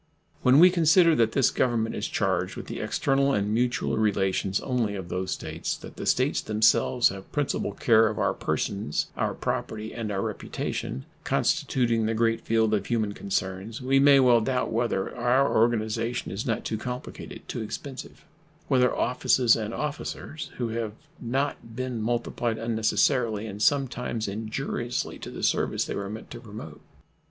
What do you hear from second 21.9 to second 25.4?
multiplied unnecessarily and sometimes injuriously to